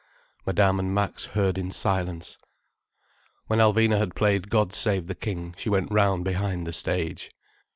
[0.47, 2.39] Madame and Max heard in silence.
[3.45, 7.29] When Alvina had played God Save the King she went round behind the stage.